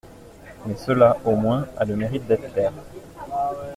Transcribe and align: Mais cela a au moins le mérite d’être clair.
Mais 0.65 0.75
cela 0.77 1.11
a 1.23 1.27
au 1.27 1.35
moins 1.35 1.67
le 1.85 1.95
mérite 1.95 2.25
d’être 2.25 2.51
clair. 2.53 2.73